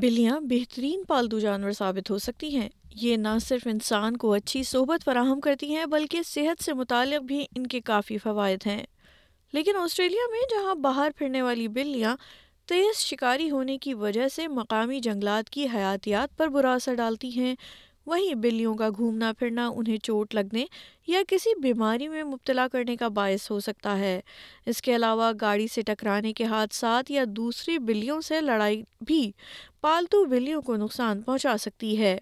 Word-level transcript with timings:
بلیاں 0.00 0.38
بہترین 0.50 1.02
پالتو 1.06 1.38
جانور 1.40 1.72
ثابت 1.78 2.10
ہو 2.10 2.16
سکتی 2.24 2.48
ہیں 2.56 2.68
یہ 3.02 3.16
نہ 3.16 3.28
صرف 3.46 3.66
انسان 3.70 4.16
کو 4.24 4.32
اچھی 4.34 4.62
صحبت 4.64 5.04
فراہم 5.04 5.40
کرتی 5.46 5.74
ہیں 5.74 5.84
بلکہ 5.94 6.20
صحت 6.26 6.62
سے 6.64 6.72
متعلق 6.80 7.22
بھی 7.30 7.42
ان 7.56 7.66
کے 7.72 7.80
کافی 7.90 8.18
فوائد 8.24 8.66
ہیں 8.66 8.82
لیکن 9.52 9.76
آسٹریلیا 9.82 10.28
میں 10.32 10.40
جہاں 10.50 10.74
باہر 10.84 11.10
پھرنے 11.18 11.42
والی 11.42 11.66
بلیاں 11.78 12.14
تیز 12.68 12.96
شکاری 13.06 13.50
ہونے 13.50 13.78
کی 13.86 13.94
وجہ 14.04 14.28
سے 14.34 14.46
مقامی 14.60 15.00
جنگلات 15.08 15.50
کی 15.56 15.66
حیاتیات 15.74 16.36
پر 16.38 16.48
برا 16.58 16.74
اثر 16.74 16.94
ڈالتی 17.02 17.30
ہیں 17.40 17.54
وہیں 18.08 18.34
بلیوں 18.42 18.74
کا 18.74 18.88
گھومنا 18.96 19.32
پھرنا 19.38 19.66
انہیں 19.76 19.96
چوٹ 20.04 20.34
لگنے 20.34 20.64
یا 21.06 21.20
کسی 21.28 21.50
بیماری 21.62 22.06
میں 22.08 22.22
مبتلا 22.24 22.66
کرنے 22.72 22.94
کا 22.96 23.08
باعث 23.16 23.50
ہو 23.50 23.58
سکتا 23.66 23.98
ہے 23.98 24.20
اس 24.72 24.80
کے 24.82 24.94
علاوہ 24.96 25.30
گاڑی 25.40 25.66
سے 25.72 25.82
ٹکرانے 25.86 26.32
کے 26.38 26.44
حادثات 26.52 27.10
یا 27.10 27.24
دوسری 27.36 27.76
بلیوں 27.78 27.96
بلیوں 28.00 28.20
سے 28.28 28.40
لڑائی 28.40 28.82
بھی 29.06 29.20
پالتو 29.80 30.24
کو 30.66 30.76
نقصان 30.76 31.20
پہنچا 31.22 31.56
سکتی 31.64 31.98
ہے 32.00 32.16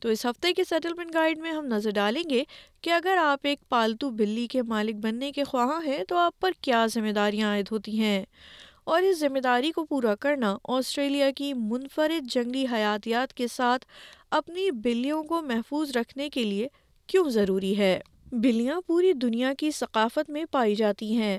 تو 0.00 0.08
اس 0.10 0.24
ہفتے 0.26 0.52
کے 0.54 0.64
سیٹلمنٹ 0.68 1.14
گائیڈ 1.14 1.38
میں 1.40 1.52
ہم 1.52 1.66
نظر 1.66 1.90
ڈالیں 1.94 2.22
گے 2.30 2.42
کہ 2.82 2.90
اگر 2.92 3.16
آپ 3.22 3.46
ایک 3.52 3.58
پالتو 3.68 4.10
بلی 4.20 4.46
کے 4.50 4.62
مالک 4.74 4.96
بننے 5.04 5.30
کے 5.32 5.44
خواہاں 5.52 5.80
ہیں 5.86 6.02
تو 6.08 6.16
آپ 6.26 6.40
پر 6.40 6.50
کیا 6.66 6.84
ذمہ 6.94 7.12
داریاں 7.20 7.50
عائد 7.50 7.68
ہوتی 7.72 7.98
ہیں 8.00 8.24
اور 8.92 9.02
اس 9.02 9.18
ذمہ 9.18 9.38
داری 9.44 9.70
کو 9.72 9.84
پورا 9.90 10.14
کرنا 10.20 10.56
آسٹریلیا 10.78 11.30
کی 11.36 11.52
منفرد 11.58 12.26
جنگلی 12.34 12.64
حیاتیات 12.72 13.32
کے 13.34 13.46
ساتھ 13.50 13.84
اپنی 14.36 14.70
بلیوں 14.84 15.22
کو 15.24 15.40
محفوظ 15.48 15.90
رکھنے 15.96 16.28
کے 16.34 16.42
لیے 16.44 16.66
کیوں 17.12 17.28
ضروری 17.30 17.76
ہے 17.78 17.98
بلیاں 18.42 18.80
پوری 18.86 19.12
دنیا 19.22 19.52
کی 19.58 19.70
ثقافت 19.74 20.30
میں 20.36 20.44
پائی 20.52 20.74
جاتی 20.76 21.12
ہیں 21.16 21.38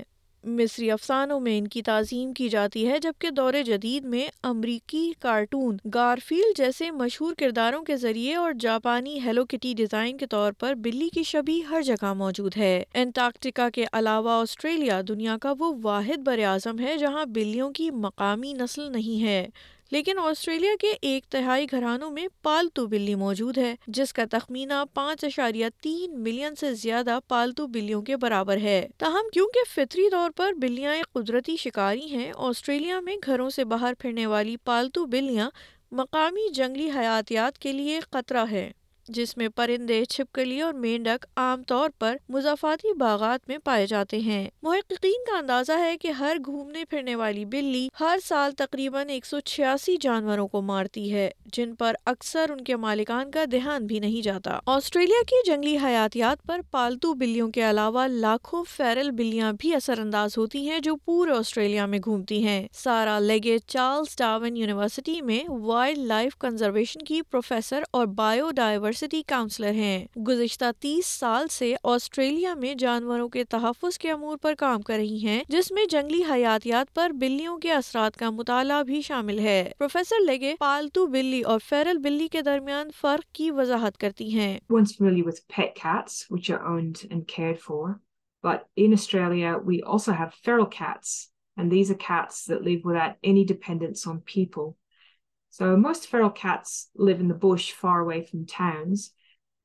مصری 0.58 0.90
افسانوں 0.90 1.38
میں 1.40 1.56
ان 1.58 1.66
کی 1.74 1.82
تعظیم 1.88 2.32
کی 2.38 2.48
جاتی 2.48 2.86
ہے 2.90 2.98
جبکہ 3.02 3.30
دور 3.36 3.54
جدید 3.66 4.04
میں 4.14 4.26
امریکی 4.50 5.02
کارٹون 5.22 5.76
گارفیل 5.94 6.52
جیسے 6.56 6.90
مشہور 7.00 7.34
کرداروں 7.38 7.82
کے 7.84 7.96
ذریعے 8.06 8.34
اور 8.44 8.52
جاپانی 8.66 9.18
ہیلو 9.24 9.44
کٹی 9.50 9.74
ڈیزائن 9.76 10.16
کے 10.18 10.26
طور 10.36 10.52
پر 10.60 10.74
بلی 10.84 11.08
کی 11.14 11.22
شبی 11.32 11.60
ہر 11.70 11.82
جگہ 11.92 12.12
موجود 12.24 12.56
ہے 12.56 12.82
انٹارکٹیکا 13.02 13.68
کے 13.74 13.84
علاوہ 13.92 14.40
آسٹریلیا 14.40 15.00
دنیا 15.08 15.36
کا 15.42 15.54
وہ 15.58 15.72
واحد 15.82 16.26
بر 16.26 16.44
اعظم 16.52 16.78
ہے 16.86 16.96
جہاں 17.00 17.24
بلیوں 17.34 17.70
کی 17.80 17.90
مقامی 18.08 18.52
نسل 18.60 18.90
نہیں 18.92 19.22
ہے 19.26 19.44
لیکن 19.92 20.18
آسٹریلیا 20.18 20.70
کے 20.80 20.90
ایک 21.08 21.24
تہائی 21.32 21.66
گھرانوں 21.72 22.10
میں 22.10 22.26
پالتو 22.42 22.86
بلی 22.94 23.14
موجود 23.14 23.58
ہے 23.58 23.74
جس 23.98 24.12
کا 24.12 24.24
تخمینہ 24.30 24.82
پانچ 24.94 25.24
اشاریہ 25.24 25.66
تین 25.82 26.18
ملین 26.22 26.54
سے 26.60 26.72
زیادہ 26.74 27.18
پالتو 27.28 27.66
بلیوں 27.74 28.00
کے 28.08 28.16
برابر 28.22 28.58
ہے 28.62 28.80
تاہم 28.98 29.28
کیونکہ 29.34 29.68
فطری 29.74 30.08
طور 30.12 30.30
پر 30.36 30.52
بلیاں 30.62 30.94
ایک 30.94 31.12
قدرتی 31.18 31.56
شکاری 31.60 32.06
ہیں 32.14 32.30
آسٹریلیا 32.48 33.00
میں 33.04 33.16
گھروں 33.26 33.48
سے 33.58 33.64
باہر 33.74 33.92
پھرنے 33.98 34.26
والی 34.34 34.56
پالتو 34.64 35.06
بلیاں 35.16 35.50
مقامی 36.00 36.48
جنگلی 36.54 36.90
حیاتیات 36.96 37.58
کے 37.58 37.72
لیے 37.72 38.00
خطرہ 38.12 38.44
ہے 38.50 38.70
جس 39.14 39.36
میں 39.36 39.48
پرندے 39.56 40.04
چھپکلی 40.10 40.60
اور 40.60 40.74
مینڈک 40.74 41.24
عام 41.36 41.62
طور 41.66 41.90
پر 41.98 42.16
مضافاتی 42.34 42.92
باغات 42.98 43.48
میں 43.48 43.58
پائے 43.64 43.86
جاتے 43.86 44.18
ہیں 44.20 44.46
محققین 44.62 45.22
کا 45.30 45.36
اندازہ 45.38 45.72
ہے 45.80 45.96
کہ 46.02 46.10
ہر 46.18 46.36
گھومنے 46.44 46.84
پھرنے 46.90 47.14
والی 47.16 47.44
بلی 47.50 47.86
ہر 48.00 48.18
سال 48.24 48.52
تقریباً 48.58 49.08
ایک 49.10 49.26
سو 49.26 49.40
چھیاسی 49.50 49.96
جانوروں 50.00 50.46
کو 50.48 50.62
مارتی 50.62 51.12
ہے 51.12 51.28
جن 51.56 51.74
پر 51.78 51.94
اکثر 52.12 52.50
ان 52.50 52.60
کے 52.64 52.76
مالکان 52.86 53.30
کا 53.30 53.44
دھیان 53.50 53.86
بھی 53.86 53.98
نہیں 53.98 54.22
جاتا 54.24 54.58
آسٹریلیا 54.76 55.22
کی 55.28 55.36
جنگلی 55.50 55.76
حیاتیات 55.84 56.42
پر 56.46 56.60
پالتو 56.70 57.12
بلیوں 57.18 57.48
کے 57.52 57.68
علاوہ 57.70 58.06
لاکھوں 58.10 58.64
فیرل 58.76 59.10
بلیاں 59.16 59.52
بھی 59.60 59.74
اثر 59.74 59.98
انداز 60.00 60.38
ہوتی 60.38 60.68
ہیں 60.70 60.78
جو 60.88 60.96
پورے 61.04 61.32
آسٹریلیا 61.36 61.86
میں 61.94 61.98
گھومتی 62.04 62.42
ہیں 62.46 62.66
سارا 62.82 63.18
لیگے 63.18 63.56
ڈاون 64.18 64.56
یونیورسٹی 64.56 65.20
میں 65.24 65.40
وائلڈ 65.48 65.98
لائف 66.06 66.36
کنزرویشن 66.40 67.02
کی 67.06 67.20
پروفیسر 67.30 67.82
اور 67.90 68.06
بایو 68.16 68.50
ڈائیور 68.56 68.92
یونیورسٹی 68.96 69.20
کاؤنسلر 69.28 69.72
ہیں 69.76 70.18
گزشتہ 70.26 70.64
تیس 70.80 71.06
سال 71.20 71.46
سے 71.50 71.74
آسٹریلیا 71.92 72.52
میں 72.60 72.72
جانوروں 72.78 73.28
کے 73.28 73.42
تحفظ 73.54 73.98
کے 73.98 74.10
امور 74.10 74.36
پر 74.42 74.54
کام 74.58 74.82
کر 74.82 74.96
رہی 74.98 75.18
ہیں 75.26 75.42
جس 75.48 75.70
میں 75.76 75.84
جنگلی 75.90 76.20
حیاتیات 76.30 76.94
پر 76.94 77.12
بلیوں 77.20 77.56
کے 77.62 77.72
اثرات 77.72 78.16
کا 78.18 78.30
مطالعہ 78.38 78.82
بھی 78.90 79.00
شامل 79.08 79.38
ہے 79.48 79.58
پروفیسر 79.78 80.22
لگے 80.26 80.54
پالتو 80.60 81.06
بلی 81.16 81.40
اور 81.52 81.58
فیرل 81.68 81.98
بلی 82.04 82.28
کے 82.32 82.42
درمیان 82.42 82.90
فرق 83.00 83.34
کی 83.36 83.50
وضاحت 83.58 83.98
کرتی 84.04 84.28
ہیں 84.38 84.58
we 89.66 89.80
also 89.84 90.12
have 90.12 90.28
feral 90.44 90.64
cats 90.78 91.18
and 91.56 91.70
these 91.72 91.90
a 91.90 91.96
cats 92.08 92.48
live 92.64 92.78
without 92.88 93.14
any 93.26 93.44
dependence 93.48 94.08
on 94.08 94.18
people 94.34 94.70
So 95.56 95.74
most 95.74 96.08
feral 96.08 96.28
cats 96.28 96.90
live 96.96 97.18
in 97.18 97.28
the 97.28 97.40
bush 97.48 97.72
far 97.72 98.00
away 98.00 98.20
from 98.22 98.44
towns, 98.44 99.12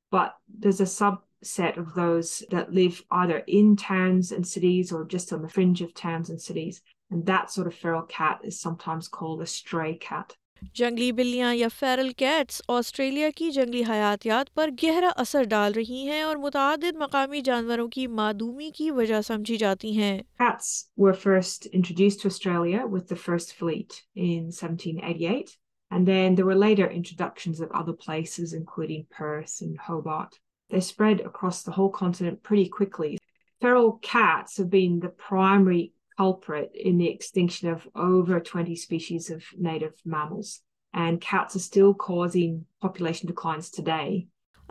but 0.10 0.34
there's 0.48 0.80
a 0.80 0.86
subset 0.86 1.76
of 1.76 1.96
those 1.96 2.42
that 2.50 2.72
live 2.72 3.04
either 3.12 3.40
in 3.40 3.76
towns 3.76 4.32
and 4.32 4.48
cities 4.48 4.94
or 4.94 5.04
just 5.04 5.34
on 5.34 5.42
the 5.42 5.50
fringe 5.50 5.82
of 5.82 5.94
towns 5.94 6.30
and 6.30 6.40
cities. 6.40 6.82
And 7.10 7.26
that 7.26 7.52
sort 7.52 7.68
of 7.68 7.76
feral 7.76 8.04
cat 8.04 8.40
is 8.46 8.58
sometimes 8.58 9.10
called 9.10 9.42
a 9.42 9.46
stray 9.46 9.98
cat. 9.98 10.34
جنگلی 10.76 11.12
بلیاں 11.12 11.54
یا 11.56 11.68
Farrell 11.78 12.10
cats 12.18 12.62
Australia 12.70 13.30
کی 13.36 13.50
جنگلی 13.52 13.82
حیاتیات 13.90 14.54
پر 14.56 14.70
گہرا 14.84 15.10
اثر 15.22 15.44
ڈال 15.50 15.74
رہی 15.76 16.08
ہیں 16.10 16.22
اور 16.24 16.36
متعدد 16.44 16.96
مقامی 17.02 17.42
جانوروں 17.50 17.88
کی 17.96 18.06
معدومی 18.22 18.70
کی 18.78 18.90
وجہ 19.00 19.22
سمجھی 19.28 19.58
جاتی 19.66 19.98
ہیں 19.98 20.18
Cats 20.44 20.70
were 21.06 21.16
first 21.24 21.66
introduced 21.82 22.22
to 22.24 22.32
Australia 22.34 22.86
with 22.96 23.08
the 23.14 23.20
first 23.24 23.54
fleet 23.62 24.00
in 24.28 24.46
1788 24.52 25.58
well 25.92 26.60
their 26.64 26.88
introduction 26.90 27.52
very 27.60 29.00
quickly 32.72 33.08
feral 33.62 33.80
بیمرینشن 34.72 37.44
twenty 38.52 38.74
species 38.74 39.32
today 42.96 43.94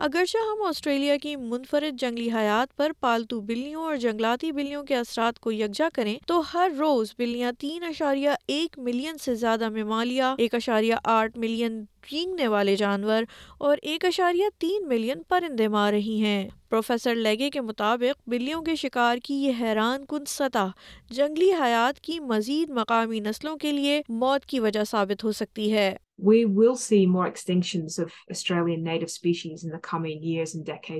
اگرچہ 0.05 0.37
ہم 0.49 0.61
آسٹریلیا 0.67 1.15
کی 1.21 1.35
منفرد 1.37 1.99
جنگلی 2.01 2.29
حیات 2.35 2.75
پر 2.77 2.91
پالتو 2.99 3.39
بلیوں 3.49 3.83
اور 3.85 3.95
جنگلاتی 4.05 4.51
بلیوں 4.51 4.81
کے 4.83 4.95
اثرات 4.97 5.39
کو 5.39 5.51
یکجا 5.51 5.87
کریں 5.93 6.15
تو 6.27 6.39
ہر 6.53 6.71
روز 6.79 7.13
بلیاں 7.17 7.51
تین 7.59 7.83
اشاریہ 7.89 8.29
ایک 8.55 8.79
ملین 8.87 9.17
سے 9.25 9.35
زیادہ 9.43 9.69
ممالیہ 9.77 10.33
ایک 10.37 10.55
اشاریہ 10.55 10.95
آٹھ 11.17 11.37
ملین 11.39 11.79
رینگنے 12.11 12.47
والے 12.47 12.75
جانور 12.75 13.23
اور 13.67 13.77
ایک 13.91 14.05
اشاریہ 14.05 14.45
تین 14.59 14.87
ملین 14.89 15.21
پرندے 15.29 15.67
مار 15.77 15.91
رہی 15.93 16.19
ہیں 16.23 16.47
پروفیسر 16.69 17.15
لیگے 17.15 17.49
کے 17.57 17.61
مطابق 17.61 18.27
بلیوں 18.29 18.61
کے 18.63 18.75
شکار 18.85 19.17
کی 19.23 19.35
یہ 19.43 19.61
حیران 19.61 20.05
کن 20.09 20.25
سطح 20.27 20.67
جنگلی 21.15 21.51
حیات 21.61 21.99
کی 22.09 22.19
مزید 22.33 22.69
مقامی 22.79 23.19
نسلوں 23.29 23.55
کے 23.65 23.71
لیے 23.71 24.01
موت 24.19 24.45
کی 24.49 24.59
وجہ 24.67 24.83
ثابت 24.91 25.23
ہو 25.23 25.31
سکتی 25.43 25.73
ہے 25.73 25.93
we 26.25 26.43
will 26.57 26.75
see 26.79 27.05
more 27.13 27.25
extinctions 27.25 27.99
of 27.99 28.11
Australian 28.29 28.81
native 28.83 29.05
species 29.11 29.65
in 29.65 29.71
coming 29.87 30.21
years 30.23 30.55
in 30.55 30.61
دیکھ 30.67 30.91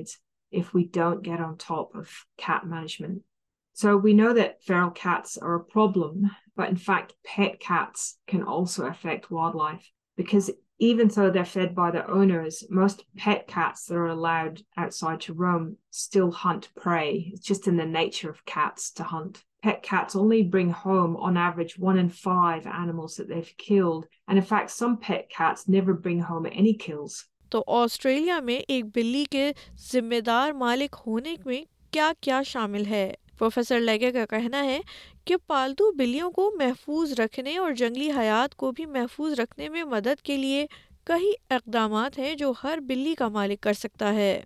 اف 0.58 0.74
وی 0.74 0.82
ڈ 0.94 0.98
get on 1.26 1.52
top 1.66 1.88
of 2.00 2.64
management 2.72 3.18
so 3.80 3.90
we 4.04 4.12
know 4.20 4.32
their 4.36 4.88
cats 5.00 5.32
affect 8.28 9.26
wildlife 9.62 9.82
but 10.16 10.30
even 10.82 11.06
though 11.06 11.30
they're 11.30 11.44
fed 11.44 11.76
by 11.76 11.92
their 11.92 12.10
owners, 12.10 12.64
most 12.68 13.04
pet 13.16 13.46
cats 13.46 13.86
that 13.86 13.94
are 13.94 14.06
allowed 14.08 14.60
outside 14.76 15.20
to 15.20 15.32
roam 15.32 15.76
still 15.92 16.32
hunt 16.32 16.70
prey. 16.74 17.30
It's 17.32 17.46
just 17.46 17.68
in 17.68 17.76
the 17.76 17.86
nature 17.86 18.28
of 18.28 18.44
cats 18.46 18.90
to 18.94 19.04
hunt. 19.04 19.44
Pet 19.62 19.84
cats 19.84 20.16
only 20.16 20.42
bring 20.42 20.70
home, 20.70 21.16
on 21.16 21.36
average, 21.36 21.78
one 21.78 21.98
in 21.98 22.08
five 22.08 22.66
animals 22.66 23.14
that 23.14 23.28
they've 23.28 23.54
killed. 23.58 24.06
And 24.26 24.36
in 24.36 24.44
fact, 24.44 24.72
some 24.72 24.98
pet 24.98 25.30
cats 25.30 25.68
never 25.68 25.94
bring 25.94 26.18
home 26.18 26.46
any 26.46 26.74
kills. 26.74 27.26
تو 27.50 27.62
Australia 27.76 28.38
میں 28.40 28.58
ایک 28.72 28.84
بلی 28.94 29.24
کے 29.30 29.50
ذمہ 29.92 30.20
دار 30.26 30.52
مالک 30.64 30.94
ہونے 31.06 31.34
میں 31.46 31.60
کیا 31.92 32.10
کیا 32.20 32.40
شامل 32.46 32.86
ہے 32.90 33.10
پروفیسر 33.38 33.80
لیگے 33.80 34.10
کا 34.12 34.24
کہنا 34.30 34.62
ہے 34.64 34.78
کہ 35.26 35.36
پالتو 35.46 35.90
بلیوں 35.98 36.30
کو 36.36 36.50
محفوظ 36.58 37.12
رکھنے 37.20 37.56
اور 37.58 37.72
جنگلی 37.80 38.10
حیات 38.18 38.54
کو 38.62 38.70
بھی 38.76 38.86
محفوظ 38.96 39.38
رکھنے 39.40 39.68
میں 39.74 39.82
مدد 39.92 40.20
کے 40.26 40.36
لیے 40.36 40.66
کئی 41.10 41.30
اقدامات 41.56 42.18
ہیں 42.18 42.34
جو 42.40 42.52
ہر 42.62 42.78
بلی 42.86 43.14
کا 43.18 43.28
مالک 43.36 43.60
کر 43.62 43.72
سکتا 43.72 44.14
ہے 44.14 44.40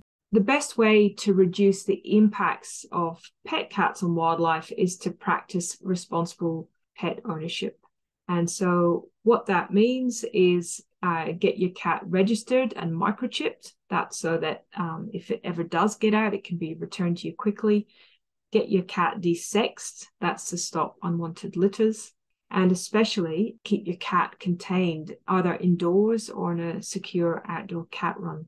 get 18.53 18.69
your 18.69 18.83
cat 18.85 19.21
desexed, 19.23 20.09
that's 20.21 20.51
to 20.51 20.59
stop 20.59 20.97
unwanted 21.03 21.57
litters, 21.57 22.13
and 22.51 22.73
especially 22.73 23.57
keep 23.65 23.87
your 23.87 23.97
cat 23.97 24.39
contained 24.39 25.17
either 25.29 25.55
indoors 25.55 26.31
or 26.31 26.53
in 26.53 26.61
a 26.61 26.83
secure 26.83 27.43
outdoor 27.49 27.87
cat 28.01 28.15
run. 28.19 28.45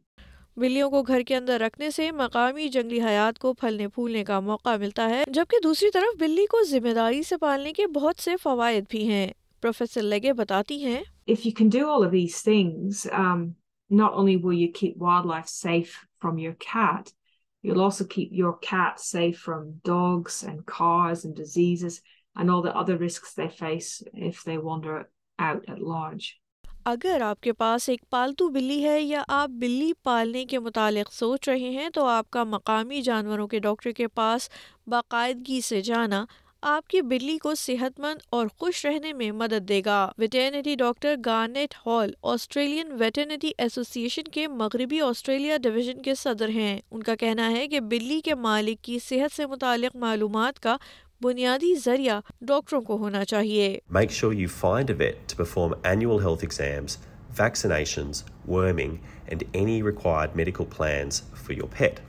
بلیوں 0.61 0.89
کو 0.91 1.01
گھر 1.09 1.21
کے 1.27 1.35
اندر 1.37 1.61
رکھنے 1.61 1.89
سے 1.97 2.11
مقامی 2.19 2.67
جنگلی 2.69 3.01
حیات 3.01 3.39
کو 3.39 3.53
پھلنے 3.59 3.87
پھولنے 3.95 4.23
کا 4.31 4.39
موقع 4.49 4.75
ملتا 4.81 5.09
ہے 5.11 5.23
جبکہ 5.35 5.59
دوسری 5.65 5.91
طرف 5.95 6.17
بلی 6.21 6.47
کو 6.51 6.63
ذمہ 6.71 6.95
داری 6.95 7.23
سے 7.29 7.37
پالنے 7.41 7.73
کے 7.73 7.87
بہت 7.97 8.23
سے 8.23 8.35
فوائد 8.43 8.85
بھی 8.91 9.07
ہیں 9.11 9.27
پروفیسر 9.63 10.03
لگے 10.03 10.33
بتاتی 10.41 10.83
ہیں 10.85 11.03
If 11.35 11.45
you 11.47 11.53
can 11.61 11.71
do 11.77 11.85
all 11.93 12.07
of 12.07 12.11
these 12.17 12.41
things, 12.49 13.07
um, 13.21 13.45
not 14.03 14.19
only 14.23 14.37
will 14.45 14.59
you 14.65 14.69
keep 14.81 14.97
wildlife 15.07 15.47
safe 15.55 15.95
from 16.23 16.43
your 16.47 16.55
cat, 16.69 17.15
You'll 17.63 17.81
also 17.83 18.05
keep 18.05 18.31
your 18.33 18.57
cat 18.59 19.01
safe 19.01 19.39
from 19.39 19.81
dogs 19.85 20.43
and 20.43 20.49
and 20.51 20.59
and 20.59 20.67
cars 20.67 21.23
diseases 21.23 22.01
all 22.37 22.63
the 22.63 22.75
other 22.81 22.97
risks 22.97 23.35
they 23.35 23.47
they 23.47 23.53
face 23.57 23.91
if 24.31 24.47
wander 24.63 25.11
out 25.41 25.65
at 25.73 25.81
large. 25.81 26.39
اگر 26.85 27.21
آپ 27.23 27.41
کے 27.43 27.53
پاس 27.53 27.89
ایک 27.89 28.03
پالتو 28.11 28.49
بلی 28.51 28.83
ہے 28.85 29.01
یا 29.01 29.23
آپ 29.39 29.51
بلی 29.61 29.93
پالنے 30.05 30.45
کے 30.51 30.59
متعلق 30.67 31.13
سوچ 31.13 31.49
رہے 31.49 31.71
ہیں 31.81 31.89
تو 31.95 32.05
آپ 32.09 32.31
کا 32.33 32.45
مقامی 32.55 33.01
جانوروں 33.09 33.47
کے 33.49 33.59
ڈاکٹر 33.67 33.91
کے 34.01 34.07
پاس 34.21 34.49
باقاعدگی 34.91 35.61
سے 35.71 35.81
جانا 35.91 36.25
آپ 36.67 36.87
کی 36.89 37.01
بلی 37.09 37.37
کو 37.43 37.55
صحت 37.57 38.01
مند 38.01 38.21
اور 38.37 38.47
خوش 38.59 38.85
رہنے 38.85 39.13
میں 39.19 39.31
مدد 39.33 39.69
دے 39.69 39.81
گا 39.87 39.99
veterinary 40.19 40.75
doctor 40.77 41.15
Garnett 41.27 41.75
Hall 41.87 42.11
Australian 42.31 42.91
veterinary 43.01 43.51
association 44.03 44.29
کے 44.33 44.47
مغربی 44.63 45.01
آسٹریلیا 45.09 45.57
ڈویژن 45.63 46.01
کے 46.03 46.15
صدر 46.23 46.49
ہیں 46.55 46.79
ان 46.91 47.03
کا 47.03 47.15
کہنا 47.21 47.51
ہے 47.57 47.67
کہ 47.69 47.81
بلی 47.91 48.21
کے 48.25 48.35
مالک 48.47 48.83
کی 48.85 48.99
صحت 49.05 49.37
سے 49.37 49.47
متعلق 49.53 49.97
معلومات 50.07 50.59
کا 50.63 50.77
بنیادی 51.25 51.75
ذریعہ 51.85 52.21
ڈاکٹروں 52.51 52.81
کو 52.89 52.97
ہونا 53.03 53.25
چاہیے 53.33 53.77
make 53.99 54.11
sure 54.19 54.33
you 54.33 54.49
find 54.57 54.91
vet 54.99 55.37
perform 55.37 55.75
annual 55.91 56.23
health 56.25 56.45
exams 56.45 56.99
vaccinations 57.41 58.23
worming 58.49 58.97
and 59.29 59.45
any 59.53 59.83
required 59.89 60.37
medical 60.37 60.65
plans 60.77 61.23
for 61.45 61.57
your 61.57 61.69
pet 61.79 62.01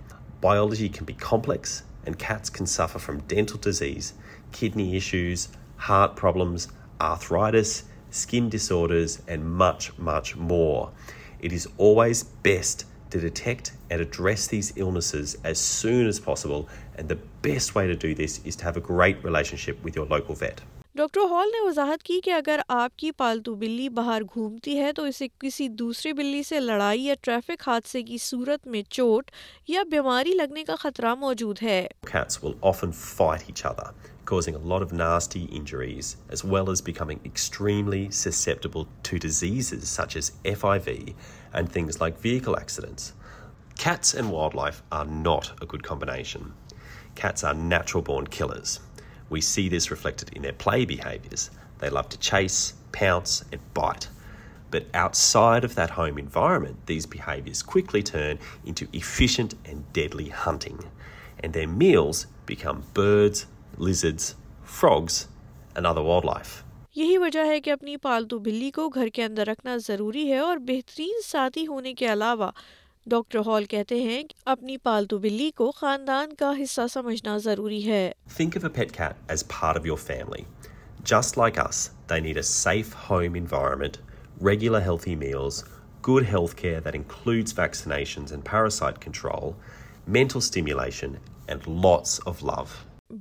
biology 0.41 0.87
can 0.97 1.05
be 1.05 1.13
complex 1.29 1.81
and 2.09 2.17
cats 2.17 2.49
can 2.49 2.65
suffer 2.65 2.97
from 2.97 3.21
dental 3.27 3.59
disease, 3.59 4.15
kidney 4.51 4.97
issues, 4.97 5.47
heart 5.75 6.15
problems, 6.15 6.67
arthritis, 6.99 7.83
skin 8.09 8.49
disorders, 8.49 9.21
and 9.27 9.45
much, 9.45 9.95
much 9.99 10.35
more. 10.35 10.89
It 11.39 11.53
is 11.53 11.67
always 11.77 12.23
best 12.23 12.87
to 13.11 13.19
detect 13.19 13.73
and 13.91 14.01
address 14.01 14.47
these 14.47 14.73
illnesses 14.75 15.37
as 15.43 15.59
soon 15.59 16.07
as 16.07 16.19
possible, 16.19 16.67
and 16.95 17.07
the 17.07 17.19
best 17.43 17.75
way 17.75 17.85
to 17.85 17.95
do 17.95 18.15
this 18.15 18.43
is 18.43 18.55
to 18.55 18.63
have 18.63 18.75
a 18.75 18.81
great 18.81 19.23
relationship 19.23 19.79
with 19.83 19.95
your 19.95 20.07
local 20.07 20.33
vet. 20.33 20.57
Doctor 20.99 21.19
Hall 21.31 21.47
نے 21.51 21.59
وضاحت 21.65 22.01
کی 22.03 22.19
کہ 22.23 22.31
اگر 22.33 22.59
آپ 22.75 22.95
کی 22.97 23.05
کی 23.05 23.11
پالتو 23.17 23.53
بلی 23.55 23.67
بلی 23.73 23.87
باہر 23.97 24.21
گھومتی 24.33 24.77
ہے 24.79 24.91
تو 24.93 25.03
اسے 25.09 25.27
کسی 25.39 25.67
دوسری 25.81 26.41
سے 26.43 26.59
لڑائی 26.59 26.99
یا 27.01 27.07
یا 27.09 27.13
ٹریفک 27.23 27.67
حادثے 27.67 28.01
صورت 28.21 28.65
میں 28.73 28.81
چوٹ 28.89 29.31
بیماری 29.91 30.33
لگنے 30.35 30.63
کا 30.63 30.75
خطرہ 30.79 31.13
موجود 31.23 31.63
ہے 31.63 31.87
We 49.29 49.41
see 49.41 49.69
this 49.69 49.91
reflected 49.91 50.29
in 50.35 50.41
their 50.41 50.53
play 50.53 50.85
behaviours. 50.85 51.51
They 51.79 51.89
love 51.89 52.09
to 52.09 52.17
chase, 52.19 52.73
pounce 52.91 53.43
and 53.51 53.61
bite. 53.73 54.07
But 54.71 54.85
outside 54.93 55.63
of 55.63 55.75
that 55.75 55.91
home 55.91 56.17
environment, 56.17 56.77
these 56.87 57.05
behaviours 57.05 57.61
quickly 57.63 58.03
turn 58.03 58.39
into 58.65 58.87
efficient 58.93 59.55
and 59.65 59.85
deadly 59.93 60.29
hunting. 60.29 60.79
And 61.43 61.53
their 61.53 61.67
meals 61.67 62.27
become 62.45 62.83
birds, 62.93 63.45
lizards, 63.77 64.35
frogs 64.63 65.27
and 65.75 65.85
other 65.87 66.03
wildlife. 66.03 66.63
یہی 66.95 67.17
وجہ 67.17 67.43
ہے 67.45 67.59
کہ 67.61 67.69
اپنی 67.71 67.95
پالتو 68.03 68.37
بلی 68.45 68.69
کو 68.75 68.87
گھر 68.89 69.07
کے 69.13 69.23
اندر 69.23 69.47
رکھنا 69.47 69.75
ضروری 69.87 70.31
ہے 70.31 70.37
اور 70.39 70.57
بہترین 70.67 71.21
ساتھی 71.25 71.65
ہونے 71.67 71.93
کے 71.99 72.11
علاوہ 72.13 72.49
ڈاکٹر 73.09 73.39
ہال 73.45 73.65
کہتے 73.73 73.99
ہیں 74.01 74.23
کہ 74.29 74.33
اپنی 74.53 74.75
پالتو 74.87 75.17
بلی 75.23 75.49
کو 75.59 75.69
خاندان 75.75 76.33
کا 76.39 76.51
حصہ 76.61 76.81
سمجھنا 76.93 77.37
ضروری 77.47 77.87
ہے 77.87 78.09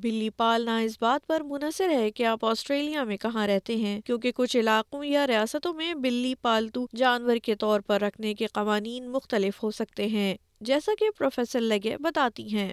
بلی 0.03 0.29
اس 0.39 0.97
بات 1.01 1.27
پر 1.27 1.43
منحصر 1.49 1.89
ہے 1.91 2.11
کہ 2.11 2.25
آپ 2.27 2.45
آسٹریلیا 2.45 3.05
میں 3.05 3.17
کہاں 3.21 3.47
رہتے 3.47 3.77
ہیں 3.77 4.01
کیونکہ 4.07 4.33
کچھ 4.37 4.57
علاقوں 4.57 5.03
یا 5.05 5.27
ریاستوں 5.27 5.73
میں 5.75 5.93
بلی 6.05 6.35
پالتو 6.43 6.85
جانور 6.97 7.37
کے 7.43 7.55
طور 7.63 7.81
پر 7.87 8.01
رکھنے 8.01 8.35
کے 8.39 8.47
قوانین 8.55 9.11
مختلف 9.13 9.63
ہو 9.63 9.71
سکتے 9.79 10.07
ہیں 10.17 10.35
جیسا 10.69 10.93
کہ 10.99 11.09
پروفیسر 11.19 11.61
لگے 11.61 11.97
بتاتی 12.03 12.49
ہیں 12.57 12.73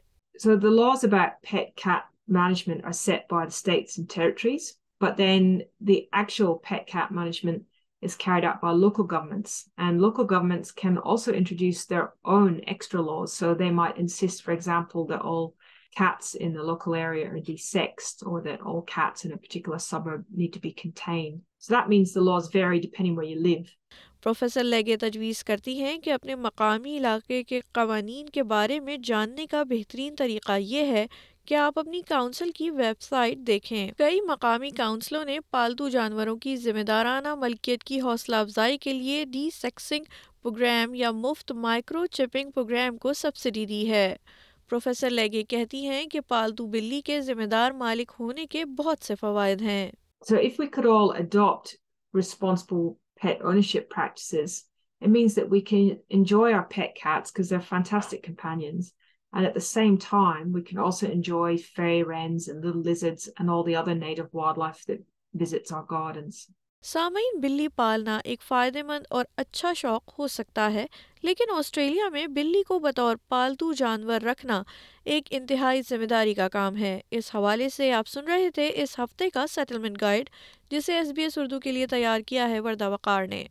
cats 15.97 16.35
in 16.45 16.53
the 16.53 16.63
local 16.71 16.95
area 17.01 17.27
are 17.31 17.41
desexed 17.51 18.23
or 18.31 18.41
that 18.47 18.61
all 18.61 18.81
cats 18.93 19.25
in 19.25 19.31
a 19.37 19.37
particular 19.45 19.79
suburb 19.79 20.25
need 20.41 20.51
to 20.53 20.59
be 20.59 20.71
contained. 20.81 21.41
So 21.59 21.73
that 21.75 21.87
means 21.89 22.13
the 22.13 22.25
laws 22.29 22.49
vary 22.55 22.79
depending 22.87 23.15
where 23.19 23.31
you 23.33 23.39
live. 23.51 23.69
Professor 24.23 24.63
Legge 24.63 24.95
تجویز 24.97 25.43
کرتی 25.45 25.73
ہیں 25.81 25.97
کہ 26.03 26.11
اپنے 26.13 26.35
مقامی 26.35 26.95
علاقے 26.97 27.41
کے 27.49 27.59
قوانین 27.73 28.29
کے 28.37 28.43
بارے 28.53 28.79
میں 28.87 28.95
جاننے 29.09 29.45
کا 29.47 29.61
بہترین 29.69 30.15
طریقہ 30.17 30.57
یہ 30.59 30.91
ہے 30.91 31.05
کہ 31.47 31.55
آپ 31.55 31.77
اپنی 31.79 32.01
کاؤنسل 32.07 32.51
کی 32.55 32.69
ویب 32.77 33.01
سائٹ 33.01 33.45
دیکھیں 33.47 33.87
کئی 33.97 34.19
مقامی 34.27 34.69
کاؤنسلوں 34.77 35.23
نے 35.25 35.37
پالتو 35.51 35.89
جانوروں 35.95 36.35
کی 36.45 36.55
ذمہ 36.63 36.83
دارانہ 36.87 37.35
ملکیت 37.41 37.83
کی 37.89 37.99
حوصلہ 38.01 38.35
افزائی 38.45 38.77
کے 38.87 38.93
لیے 38.93 39.23
ڈی 39.33 39.47
سیکسنگ 39.55 40.03
پروگرام 40.41 40.93
یا 40.95 41.11
مفت 41.25 41.51
مائکرو 41.67 42.05
چپنگ 42.17 42.51
پروگرام 42.55 42.97
کو 43.05 43.13
سبسڈی 43.21 43.65
دی 43.73 43.89
ہے 43.91 44.13
پروفیسر 44.69 45.09
لیگی 45.09 45.43
کہتی 45.49 45.79
ہیں 45.87 46.05
کہ 46.11 46.19
پالتو 46.27 46.65
بلی 46.67 46.99
کے 47.05 47.19
ذمہ 47.21 47.45
دار 47.51 47.71
مالک 47.81 48.11
ہونے 48.19 48.45
کے 48.53 48.63
بہت 48.77 49.03
سے 49.05 49.15
فوائد 49.19 49.61
ہیں 49.61 49.81
so 50.29 50.37
if 50.47 50.59
we 50.59 50.67
could 50.77 50.85
all 50.91 51.09
adopt 51.19 51.73
responsible 52.17 52.87
pet 53.21 53.41
ownership 53.41 53.89
practices 53.95 54.55
it 55.01 55.07
means 55.09 55.35
that 55.37 55.45
we 55.51 55.59
can 55.71 55.89
enjoy 56.17 56.53
our 56.53 56.63
pet 56.75 56.95
cats 57.03 57.31
cause 57.33 57.49
they 57.49 57.55
are 57.55 57.61
fantastic 57.69 58.23
companions 58.27 58.89
and 59.33 59.45
at 59.45 59.55
the 59.55 59.65
same 59.69 59.95
time 60.09 60.53
we 60.55 60.61
can 60.69 60.79
also 60.85 61.07
enjoy 61.13 61.55
fairy 61.75 62.03
wrens 62.11 62.49
and 62.49 62.65
little 62.65 62.81
lizards 62.89 63.29
and 63.39 63.49
all 63.49 63.65
the 63.67 63.75
other 63.83 63.95
native 64.05 64.23
wildlife 64.63 64.87
that 64.87 65.01
visits 65.41 65.73
سامعین 66.87 67.39
بلی 67.41 67.67
پالنا 67.77 68.17
ایک 68.31 68.41
فائدہ 68.47 68.81
مند 68.87 69.03
اور 69.17 69.25
اچھا 69.43 69.71
شوق 69.75 70.11
ہو 70.17 70.27
سکتا 70.33 70.67
ہے 70.73 70.85
لیکن 71.23 71.53
آسٹریلیا 71.57 72.09
میں 72.13 72.25
بلی 72.35 72.61
کو 72.67 72.77
بطور 72.79 73.15
پالتو 73.29 73.71
جانور 73.77 74.21
رکھنا 74.29 74.61
ایک 75.15 75.27
انتہائی 75.39 75.81
ذمہ 75.89 76.05
داری 76.09 76.33
کا 76.41 76.47
کام 76.57 76.77
ہے 76.77 76.99
اس 77.19 77.33
حوالے 77.35 77.69
سے 77.77 77.91
آپ 78.01 78.07
سن 78.11 78.27
رہے 78.27 78.49
تھے 78.55 78.69
اس 78.83 78.97
ہفتے 78.99 79.29
کا 79.33 79.45
سیٹلمنٹ 79.55 80.01
گائیڈ 80.01 80.29
جسے 80.71 80.95
ایس 80.97 81.11
بی 81.15 81.21
ایس 81.23 81.37
اردو 81.37 81.59
کے 81.63 81.71
لیے 81.71 81.87
تیار 81.97 82.19
کیا 82.27 82.49
ہے 82.49 82.59
وردہ 82.69 82.89
وقار 82.91 83.27
نے 83.35 83.45